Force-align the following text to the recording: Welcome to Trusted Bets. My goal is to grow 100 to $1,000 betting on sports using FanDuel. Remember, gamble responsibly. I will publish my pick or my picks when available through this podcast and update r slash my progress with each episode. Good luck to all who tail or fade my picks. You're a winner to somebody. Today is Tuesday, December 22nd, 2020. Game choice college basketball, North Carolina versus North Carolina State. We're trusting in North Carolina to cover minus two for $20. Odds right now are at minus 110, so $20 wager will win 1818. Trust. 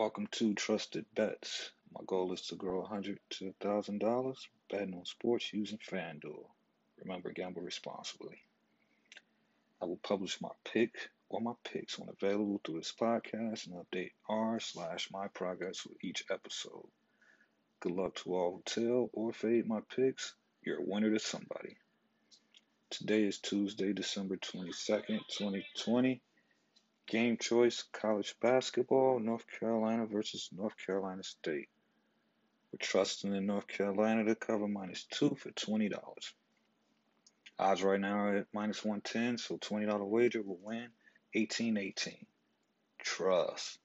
Welcome 0.00 0.28
to 0.28 0.54
Trusted 0.54 1.04
Bets. 1.14 1.72
My 1.92 2.00
goal 2.06 2.32
is 2.32 2.40
to 2.46 2.54
grow 2.54 2.80
100 2.80 3.18
to 3.32 3.52
$1,000 3.60 4.34
betting 4.70 4.94
on 4.94 5.04
sports 5.04 5.52
using 5.52 5.76
FanDuel. 5.76 6.46
Remember, 7.04 7.30
gamble 7.30 7.60
responsibly. 7.60 8.38
I 9.78 9.84
will 9.84 9.98
publish 9.98 10.40
my 10.40 10.48
pick 10.64 10.94
or 11.28 11.42
my 11.42 11.52
picks 11.64 11.98
when 11.98 12.08
available 12.08 12.62
through 12.64 12.78
this 12.78 12.94
podcast 12.98 13.66
and 13.66 13.74
update 13.74 14.12
r 14.26 14.58
slash 14.58 15.10
my 15.12 15.28
progress 15.28 15.84
with 15.84 16.02
each 16.02 16.24
episode. 16.30 16.88
Good 17.80 17.92
luck 17.92 18.14
to 18.22 18.34
all 18.34 18.52
who 18.52 18.62
tail 18.64 19.10
or 19.12 19.34
fade 19.34 19.66
my 19.66 19.80
picks. 19.94 20.32
You're 20.62 20.78
a 20.78 20.82
winner 20.82 21.10
to 21.10 21.18
somebody. 21.18 21.76
Today 22.88 23.24
is 23.24 23.38
Tuesday, 23.38 23.92
December 23.92 24.38
22nd, 24.38 25.20
2020. 25.28 26.22
Game 27.10 27.38
choice 27.38 27.82
college 27.92 28.36
basketball, 28.40 29.18
North 29.18 29.44
Carolina 29.58 30.06
versus 30.06 30.48
North 30.56 30.76
Carolina 30.86 31.24
State. 31.24 31.68
We're 32.70 32.78
trusting 32.78 33.34
in 33.34 33.46
North 33.46 33.66
Carolina 33.66 34.24
to 34.26 34.36
cover 34.36 34.68
minus 34.68 35.06
two 35.10 35.34
for 35.34 35.50
$20. 35.50 35.90
Odds 37.58 37.82
right 37.82 37.98
now 37.98 38.16
are 38.16 38.36
at 38.36 38.46
minus 38.54 38.84
110, 38.84 39.38
so 39.38 39.58
$20 39.58 40.06
wager 40.06 40.40
will 40.40 40.60
win 40.62 40.86
1818. 41.34 42.26
Trust. 43.00 43.80